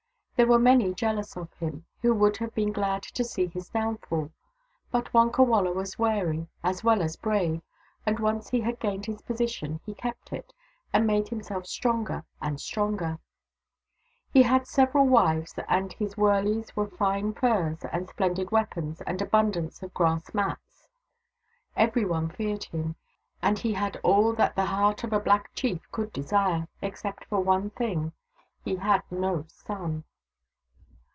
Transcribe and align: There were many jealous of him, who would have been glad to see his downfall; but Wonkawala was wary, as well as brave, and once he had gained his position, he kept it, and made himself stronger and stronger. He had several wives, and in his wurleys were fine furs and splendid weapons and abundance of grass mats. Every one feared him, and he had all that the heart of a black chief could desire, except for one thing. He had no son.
There 0.37 0.47
were 0.49 0.57
many 0.57 0.91
jealous 0.95 1.37
of 1.37 1.53
him, 1.53 1.85
who 2.01 2.15
would 2.15 2.37
have 2.37 2.55
been 2.55 2.71
glad 2.71 3.03
to 3.03 3.23
see 3.23 3.45
his 3.45 3.69
downfall; 3.69 4.31
but 4.89 5.13
Wonkawala 5.13 5.71
was 5.71 5.99
wary, 5.99 6.47
as 6.63 6.83
well 6.83 7.03
as 7.03 7.15
brave, 7.15 7.61
and 8.07 8.19
once 8.19 8.49
he 8.49 8.61
had 8.61 8.79
gained 8.79 9.05
his 9.05 9.21
position, 9.21 9.81
he 9.85 9.93
kept 9.93 10.33
it, 10.33 10.51
and 10.91 11.05
made 11.05 11.29
himself 11.29 11.67
stronger 11.67 12.23
and 12.41 12.59
stronger. 12.59 13.19
He 14.33 14.41
had 14.41 14.65
several 14.65 15.05
wives, 15.05 15.53
and 15.69 15.91
in 15.93 15.99
his 15.99 16.15
wurleys 16.17 16.75
were 16.75 16.87
fine 16.87 17.33
furs 17.35 17.85
and 17.93 18.09
splendid 18.09 18.49
weapons 18.49 19.01
and 19.01 19.21
abundance 19.21 19.83
of 19.83 19.93
grass 19.93 20.33
mats. 20.33 20.87
Every 21.77 22.03
one 22.03 22.29
feared 22.29 22.63
him, 22.63 22.95
and 23.43 23.59
he 23.59 23.73
had 23.75 23.97
all 23.97 24.33
that 24.33 24.55
the 24.55 24.65
heart 24.65 25.03
of 25.03 25.13
a 25.13 25.19
black 25.19 25.53
chief 25.53 25.81
could 25.91 26.11
desire, 26.11 26.67
except 26.81 27.25
for 27.25 27.41
one 27.41 27.69
thing. 27.69 28.13
He 28.65 28.77
had 28.77 29.03
no 29.11 29.43
son. 29.47 30.03